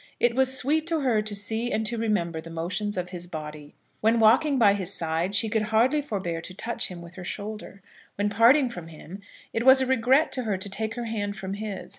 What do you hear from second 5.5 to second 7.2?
hardly forbear to touch him with